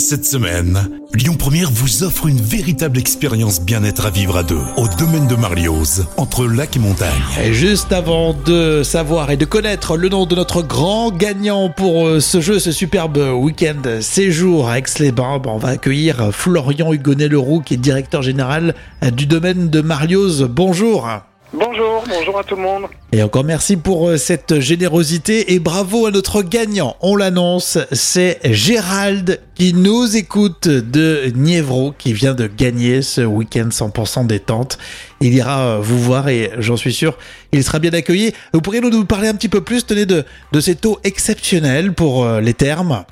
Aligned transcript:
Cette 0.00 0.24
semaine, 0.24 0.88
Lyon 1.12 1.34
Première 1.34 1.70
vous 1.70 2.04
offre 2.04 2.26
une 2.26 2.40
véritable 2.40 2.98
expérience 2.98 3.60
bien-être 3.60 4.06
à 4.06 4.10
vivre 4.10 4.38
à 4.38 4.42
deux 4.42 4.62
au 4.78 4.88
domaine 4.98 5.26
de 5.26 5.36
Marlioz, 5.36 6.06
entre 6.16 6.46
lac 6.46 6.74
et 6.74 6.78
montagne. 6.78 7.10
Et 7.40 7.52
juste 7.52 7.92
avant 7.92 8.32
de 8.32 8.82
savoir 8.82 9.30
et 9.30 9.36
de 9.36 9.44
connaître 9.44 9.98
le 9.98 10.08
nom 10.08 10.24
de 10.24 10.34
notre 10.34 10.62
grand 10.62 11.12
gagnant 11.12 11.68
pour 11.68 12.06
euh, 12.06 12.18
ce 12.18 12.40
jeu, 12.40 12.58
ce 12.58 12.72
superbe 12.72 13.18
week-end 13.18 14.00
séjour 14.00 14.70
à 14.70 14.78
Aix-les-Bains, 14.78 15.42
on 15.44 15.58
va 15.58 15.68
accueillir 15.68 16.30
Florian 16.32 16.94
Hugonnet-Leroux 16.94 17.60
qui 17.60 17.74
est 17.74 17.76
directeur 17.76 18.22
général 18.22 18.74
du 19.12 19.26
domaine 19.26 19.68
de 19.68 19.82
Marlioz. 19.82 20.48
Bonjour. 20.50 21.08
Bonjour, 21.52 22.04
bonjour 22.08 22.38
à 22.38 22.44
tout 22.44 22.54
le 22.54 22.62
monde. 22.62 22.84
Et 23.10 23.24
encore 23.24 23.42
merci 23.42 23.76
pour 23.76 24.08
euh, 24.08 24.16
cette 24.16 24.60
générosité 24.60 25.52
et 25.52 25.58
bravo 25.58 26.06
à 26.06 26.12
notre 26.12 26.42
gagnant. 26.42 26.94
On 27.00 27.16
l'annonce, 27.16 27.76
c'est 27.90 28.38
Gérald 28.44 29.40
qui 29.56 29.74
nous 29.74 30.16
écoute 30.16 30.68
de 30.68 31.32
Nievro 31.34 31.92
qui 31.98 32.12
vient 32.12 32.34
de 32.34 32.46
gagner 32.46 33.02
ce 33.02 33.22
week-end 33.22 33.68
100% 33.68 34.28
détente. 34.28 34.78
Il 35.20 35.34
ira 35.34 35.60
euh, 35.60 35.78
vous 35.80 35.98
voir 35.98 36.28
et 36.28 36.52
j'en 36.58 36.76
suis 36.76 36.92
sûr, 36.92 37.18
il 37.50 37.64
sera 37.64 37.80
bien 37.80 37.92
accueilli. 37.94 38.32
Vous 38.54 38.60
pourriez 38.60 38.80
nous 38.80 39.04
parler 39.04 39.26
un 39.26 39.34
petit 39.34 39.48
peu 39.48 39.60
plus, 39.60 39.84
tenez, 39.84 40.06
de, 40.06 40.24
de 40.52 40.60
ces 40.60 40.76
taux 40.76 41.00
exceptionnels 41.02 41.94
pour 41.94 42.24
euh, 42.24 42.40
les 42.40 42.54
termes? 42.54 43.04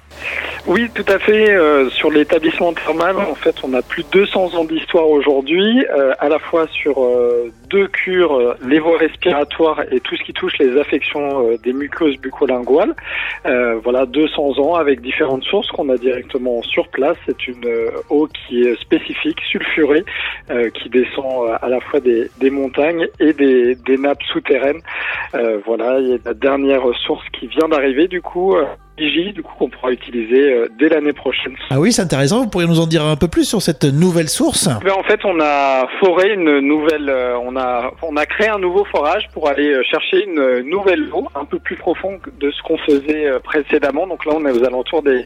Oui, 0.69 0.91
tout 0.95 1.05
à 1.09 1.19
fait. 1.19 1.51
Euh, 1.51 1.89
sur 1.89 2.11
l'établissement 2.11 2.75
thermal, 2.75 3.17
en 3.17 3.35
fait, 3.35 3.57
on 3.65 3.73
a 3.73 3.81
plus 3.81 4.03
de 4.03 4.11
200 4.11 4.55
ans 4.55 4.65
d'histoire 4.65 5.09
aujourd'hui, 5.09 5.83
euh, 5.87 6.13
à 6.19 6.29
la 6.29 6.39
fois 6.39 6.67
sur 6.67 7.03
euh, 7.03 7.51
deux 7.71 7.89
cures, 7.89 8.55
les 8.67 8.79
voies 8.79 8.99
respiratoires 8.99 9.81
et 9.91 10.01
tout 10.01 10.15
ce 10.17 10.23
qui 10.23 10.35
touche 10.35 10.59
les 10.59 10.79
affections 10.79 11.57
des 11.63 11.73
muqueuses 11.73 12.19
bucolinguales. 12.19 12.95
voilà, 13.83 14.05
200 14.05 14.59
ans 14.59 14.75
avec 14.75 15.01
différentes 15.01 15.45
sources 15.45 15.69
qu'on 15.69 15.89
a 15.89 15.97
directement 15.97 16.61
sur 16.63 16.89
place. 16.89 17.17
C'est 17.25 17.49
une 17.49 17.65
eau 18.11 18.29
qui 18.29 18.63
est 18.63 18.79
spécifique, 18.81 19.41
sulfurée, 19.51 20.05
qui 20.75 20.91
descend 20.91 21.59
à 21.63 21.69
la 21.69 21.81
fois 21.81 22.01
des, 22.01 22.31
des 22.41 22.51
montagnes 22.51 23.07
et 23.21 23.33
des, 23.33 23.75
des 23.75 23.97
nappes 23.97 24.23
souterraines. 24.33 24.81
voilà, 25.65 25.99
il 26.01 26.09
y 26.09 26.15
a 26.15 26.19
la 26.25 26.35
dernière 26.35 26.83
source 27.07 27.27
qui 27.33 27.47
vient 27.47 27.69
d'arriver, 27.69 28.07
du 28.07 28.21
coup 28.21 28.55
du 28.99 29.43
coup 29.43 29.55
qu'on 29.59 29.69
pourra 29.69 29.93
utiliser 29.93 30.53
euh, 30.53 30.69
dès 30.79 30.89
l'année 30.89 31.13
prochaine. 31.13 31.55
Ah 31.71 31.79
oui, 31.79 31.93
c'est 31.93 32.03
intéressant. 32.03 32.43
Vous 32.43 32.51
pourriez 32.51 32.69
nous 32.69 32.81
en 32.81 32.87
dire 32.87 33.05
un 33.05 33.17
peu 33.17 33.29
plus 33.29 33.45
sur 33.45 33.63
cette 33.63 33.85
nouvelle 33.85 34.29
source 34.29 34.69
ben, 34.85 34.93
En 34.93 35.03
fait, 35.05 35.21
on 35.25 35.39
a 35.41 35.87
foré 36.01 36.33
une 36.35 36.61
nouvelle, 36.61 37.09
euh, 37.09 37.39
on 37.39 37.57
a 37.57 37.93
on 38.03 38.17
a 38.17 38.27
créé 38.27 38.49
un 38.49 38.59
nouveau 38.59 38.85
forage 38.85 39.29
pour 39.33 39.49
aller 39.49 39.71
euh, 39.71 39.83
chercher 39.85 40.25
une 40.25 40.69
nouvelle 40.69 41.09
eau 41.13 41.29
un 41.35 41.45
peu 41.45 41.59
plus 41.59 41.77
profonde 41.77 42.19
de 42.41 42.51
ce 42.51 42.63
qu'on 42.63 42.79
faisait 42.79 43.31
précédemment. 43.45 44.07
Donc 44.07 44.25
là, 44.25 44.33
on 44.35 44.45
est 44.47 44.51
aux 44.51 44.65
alentours 44.65 45.03
des, 45.03 45.25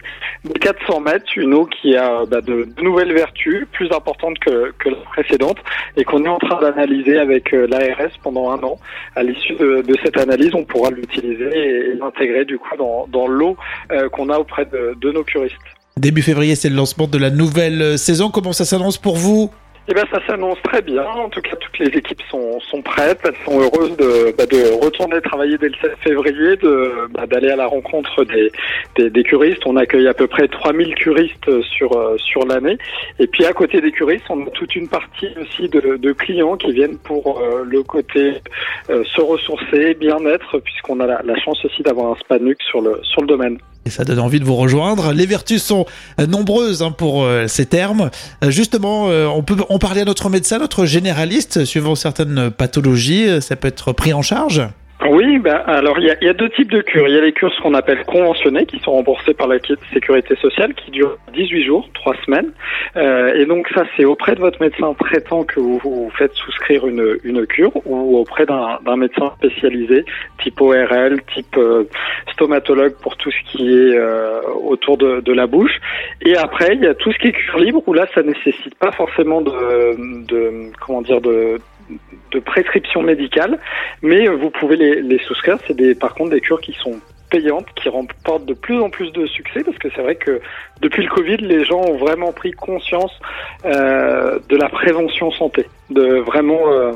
400 0.61 1.01
mètres, 1.01 1.27
une 1.37 1.55
eau 1.55 1.67
qui 1.67 1.97
a 1.97 2.25
bah, 2.27 2.41
de, 2.41 2.69
nouvelles 2.83 3.13
vertus, 3.13 3.67
plus 3.73 3.91
importantes 3.93 4.39
que, 4.39 4.73
que 4.79 4.91
la 4.91 4.97
précédente, 5.13 5.59
et 5.97 6.05
qu'on 6.05 6.25
est 6.25 6.29
en 6.29 6.39
train 6.39 6.61
d'analyser 6.61 7.19
avec 7.19 7.53
l'ARS 7.53 8.13
pendant 8.23 8.51
un 8.51 8.63
an. 8.63 8.79
À 9.17 9.23
l'issue 9.23 9.55
de, 9.55 9.83
de, 9.83 9.95
cette 10.05 10.19
analyse, 10.19 10.55
on 10.55 10.65
pourra 10.65 10.91
l'utiliser 10.91 11.51
et 11.53 11.95
l'intégrer 11.95 12.45
du 12.45 12.59
coup 12.59 12.77
dans, 12.77 13.07
dans 13.09 13.27
l'eau 13.27 13.57
qu'on 14.13 14.29
a 14.31 14.39
auprès 14.39 14.67
de, 14.67 15.13
nos 15.13 15.25
curistes. 15.25 15.57
Début 15.97 16.23
février, 16.23 16.55
c'est 16.55 16.71
le 16.71 16.77
lancement 16.77 17.07
de 17.07 17.19
la 17.19 17.31
nouvelle 17.31 17.99
saison. 17.99 18.31
Comment 18.31 18.53
ça 18.53 18.65
s'annonce 18.65 18.99
pour 18.99 19.17
vous? 19.17 19.51
Eh 19.89 19.95
bien, 19.95 20.05
ça 20.13 20.21
s'annonce 20.27 20.63
très 20.63 20.81
bien. 20.81 21.05
En 21.05 21.29
tout 21.29 21.41
cas, 21.41 21.57
toutes 21.57 21.79
les 21.81 21.99
équipes 21.99 22.23
sont, 22.31 22.61
sont 22.61 22.83
prêtes. 22.83 23.19
Elles 23.25 23.35
sont 23.45 23.61
heureuses 23.61 23.97
de, 23.97 24.33
bah, 24.37 24.47
de 24.47 24.85
retourner 24.85 25.21
travailler 25.21 25.59
dès 25.59 25.69
le 25.69 25.75
7 25.81 25.97
février, 26.05 26.57
de 26.57 26.93
bah, 27.11 27.27
d'aller 27.27 27.51
à 27.51 27.57
la 27.57 27.67
rencontre 27.67 28.25
des, 28.25 28.53
des, 28.97 29.11
des, 29.11 29.25
curistes. 29.25 29.63
On 29.67 29.77
accueille 29.77 30.07
à 30.07 30.15
peu 30.15 30.29
près 30.29 30.47
3000 30.47 30.95
curistes 30.95 31.63
sur 31.77 31.97
euh, 31.97 32.17
sur 32.19 32.47
l'année. 32.47 32.79
Et 33.19 33.27
puis, 33.27 33.45
à 33.45 33.53
côté 33.53 33.81
des 33.81 33.91
curistes, 33.91 34.25
on 34.31 34.47
a 34.47 34.51
toute 34.51 34.77
une 34.77 34.89
partie 34.89 35.29
aussi 35.41 35.69
de, 35.69 35.97
de 35.97 36.13
clients 36.13 36.57
qui 36.57 36.73
viennent 36.73 36.99
pour 36.99 37.41
euh, 37.41 37.65
le 37.65 37.83
côté 37.83 38.35
euh, 38.89 39.03
se 39.05 39.21
ressourcer, 39.21 39.95
bien-être, 39.95 40.59
puisqu'on 40.61 41.01
a 41.01 41.07
la, 41.07 41.41
chance 41.45 41.65
aussi 41.65 41.83
d'avoir 41.83 42.13
un 42.13 42.17
spa 42.17 42.39
sur 42.71 42.81
le 42.81 43.01
sur 43.03 43.21
le 43.21 43.27
domaine. 43.27 43.59
Et 43.85 43.91
ça 43.91 44.05
donne 44.05 44.21
envie 44.21 44.39
de 44.39 44.45
vous 44.45 44.55
rejoindre. 44.55 45.13
Les 45.13 45.27
vertus 45.27 45.61
sont 45.61 45.87
nombreuses 46.29 46.83
hein, 46.83 46.93
pour 46.93 47.27
ces 47.49 47.67
termes. 47.67 48.11
Justement, 48.47 49.07
on 49.07 49.43
peut 49.43 49.57
en 49.73 49.79
parler 49.79 50.03
à 50.03 50.05
notre 50.05 50.29
médecin, 50.29 50.59
notre 50.59 50.85
généraliste, 50.85 51.65
suivant 51.65 51.95
certaines 51.95 52.51
pathologies. 52.51 53.41
Ça 53.41 53.57
peut 53.57 53.69
être 53.69 53.93
pris 53.93 54.13
en 54.13 54.23
charge? 54.23 54.63
Oui, 55.09 55.39
ben, 55.39 55.57
alors 55.67 55.99
il 55.99 56.07
y 56.07 56.11
a, 56.11 56.17
y 56.23 56.29
a, 56.29 56.33
deux 56.33 56.51
types 56.51 56.71
de 56.71 56.81
cures. 56.81 57.09
Il 57.09 57.15
y 57.15 57.19
a 57.19 57.21
les 57.21 57.33
cures 57.33 57.53
ce 57.53 57.61
qu'on 57.61 57.75
appelle 57.75 58.05
conventionnées, 58.05 58.67
qui 58.67 58.79
sont 58.81 58.93
remboursées 58.93 59.35
par 59.35 59.49
la 59.49 59.59
sécurité 59.93 60.37
sociale, 60.37 60.75
qui 60.75 60.91
durent 60.91 61.17
18 61.35 61.65
jours, 61.65 61.89
3 61.95 62.15
semaines. 62.25 62.53
Euh, 62.97 63.35
et 63.35 63.47
donc 63.47 63.69
ça, 63.75 63.85
c'est 63.97 64.05
auprès 64.05 64.35
de 64.35 64.41
votre 64.41 64.61
médecin 64.61 64.95
traitant 64.95 65.45
que 65.45 65.61
vous, 65.61 65.79
vous 65.79 66.11
faites 66.17 66.33
souscrire 66.35 66.87
une, 66.87 67.17
une 67.25 67.47
cure, 67.47 67.73
ou 67.87 68.19
auprès 68.19 68.47
d'un 68.47 68.97
médecin 68.97 69.33
spécialisé, 69.39 70.05
type 70.43 70.61
ORL, 70.61 71.21
type 71.35 71.57
euh, 71.57 71.85
stomatologue 72.33 72.95
pour 73.03 73.17
tout 73.17 73.31
ce 73.31 73.51
qui 73.51 73.69
est 73.69 73.97
euh, 73.97 74.41
autour 74.63 74.99
de, 74.99 75.21
de, 75.21 75.33
la 75.33 75.47
bouche. 75.47 75.81
Et 76.25 76.37
après, 76.37 76.75
il 76.75 76.83
y 76.83 76.87
a 76.87 76.95
tout 76.95 77.13
ce 77.13 77.19
qui 77.19 77.29
est 77.29 77.33
cure 77.33 77.59
libre, 77.59 77.83
où 77.87 77.93
là, 77.93 78.07
ça 78.15 78.23
nécessite 78.23 78.75
pas 78.79 78.93
forcément 78.93 79.41
de, 79.41 80.27
de 80.27 80.71
comment 80.81 81.03
dire, 81.03 81.21
de 81.21 81.59
de 82.31 82.39
prescription 82.39 83.03
médicale, 83.03 83.59
mais 84.03 84.29
vous 84.29 84.51
pouvez 84.51 84.77
les, 84.77 85.19
souscrire. 85.19 85.59
C'est 85.67 85.77
des, 85.77 85.95
par 85.95 86.15
contre 86.15 86.31
des 86.31 86.41
cures 86.41 86.61
qui 86.61 86.73
sont 86.73 87.01
payantes, 87.31 87.67
qui 87.77 87.89
remportent 87.89 88.47
de 88.47 88.55
plus 88.55 88.79
en 88.81 88.91
plus 88.91 89.11
de 89.13 89.27
succès, 89.27 89.63
parce 89.65 89.79
que 89.79 89.89
c'est 89.95 90.03
vrai 90.03 90.17
que 90.17 90.41
depuis 90.81 91.03
le 91.03 91.09
Covid, 91.09 91.39
les 91.39 91.65
gens 91.65 91.81
ont 91.81 91.97
vraiment 91.97 92.33
pris 92.33 92.53
conscience 92.53 93.13
euh, 93.65 94.39
de 94.49 94.57
la 94.57 94.69
prévention 94.69 95.31
santé, 95.33 95.67
de 95.91 96.19
vraiment 96.19 96.71
euh, 96.71 96.93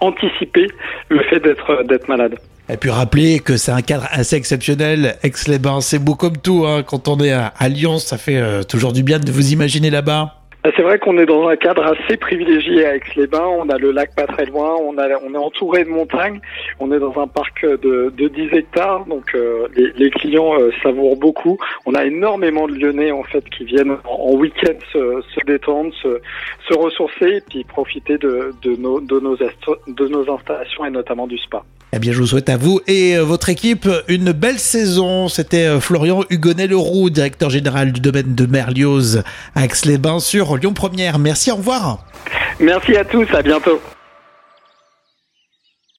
anticiper 0.00 0.68
le 1.08 1.22
fait 1.24 1.40
d'être 1.40 2.08
malade. 2.08 2.38
Et 2.68 2.78
puis 2.78 2.88
rappeler 2.88 3.40
que 3.40 3.58
c'est 3.58 3.72
un 3.72 3.82
cadre 3.82 4.06
assez 4.10 4.36
exceptionnel. 4.36 5.16
Aix-les-Bains, 5.22 5.82
c'est 5.82 5.98
beau 5.98 6.14
comme 6.14 6.38
tout. 6.38 6.64
Hein. 6.66 6.82
Quand 6.82 7.08
on 7.08 7.18
est 7.18 7.32
à, 7.32 7.68
Lyon, 7.68 7.98
ça 7.98 8.16
fait 8.16 8.38
euh, 8.38 8.62
toujours 8.62 8.94
du 8.94 9.02
bien 9.02 9.18
de 9.18 9.30
vous 9.30 9.52
imaginer 9.52 9.90
là-bas. 9.90 10.43
Bah, 10.64 10.70
c'est 10.74 10.82
vrai 10.82 10.98
qu'on 10.98 11.18
est 11.18 11.26
dans 11.26 11.46
un 11.46 11.56
cadre 11.56 11.84
assez 11.84 12.16
privilégié 12.16 12.86
à 12.86 12.96
Aix-les-Bains. 12.96 13.46
On 13.58 13.68
a 13.68 13.76
le 13.76 13.90
lac 13.90 14.14
pas 14.14 14.26
très 14.26 14.46
loin, 14.46 14.74
on, 14.80 14.96
est 14.96 15.36
entouré 15.36 15.84
de 15.84 15.90
montagnes, 15.90 16.40
on 16.80 16.90
est 16.90 16.98
dans 16.98 17.20
un 17.20 17.26
parc 17.26 17.66
de, 17.66 18.10
de 18.16 18.28
10 18.28 18.56
hectares, 18.56 19.04
donc 19.04 19.34
euh, 19.34 19.68
les, 19.76 20.10
clients 20.10 20.58
euh, 20.58 20.70
savourent 20.82 21.18
beaucoup. 21.18 21.58
On 21.84 21.94
a 21.94 22.06
énormément 22.06 22.66
de 22.66 22.76
Lyonnais 22.76 23.12
en 23.12 23.24
fait 23.24 23.44
qui 23.50 23.64
viennent 23.64 23.98
en, 24.04 24.32
week-end 24.36 24.72
se, 24.90 25.44
détendre, 25.44 25.92
se, 26.02 26.74
ressourcer 26.74 27.26
et 27.26 27.40
puis 27.42 27.64
profiter 27.64 28.16
de 28.16 28.54
nos 28.64 30.30
installations 30.32 30.86
et 30.86 30.90
notamment 30.90 31.26
du 31.26 31.36
spa. 31.36 31.62
Eh 31.96 32.00
bien, 32.00 32.10
je 32.10 32.18
vous 32.18 32.26
souhaite 32.26 32.48
à 32.48 32.56
vous 32.56 32.80
et 32.88 33.16
euh, 33.16 33.22
votre 33.22 33.50
équipe 33.50 33.88
une 34.08 34.32
belle 34.32 34.58
saison. 34.58 35.28
C'était 35.28 35.78
Florian 35.78 36.24
Hugonnet-Leroux, 36.28 37.08
directeur 37.08 37.50
général 37.50 37.92
du 37.92 38.00
domaine 38.00 38.34
de 38.34 38.46
Merlioz 38.46 39.22
à 39.54 39.64
Aix-les-Bains 39.64 40.18
sur 40.18 40.53
Lyon 40.56 40.72
Première. 40.72 41.18
Merci, 41.18 41.50
au 41.50 41.56
revoir. 41.56 41.98
Merci 42.60 42.96
à 42.96 43.04
tous, 43.04 43.26
à 43.34 43.42
bientôt. 43.42 43.80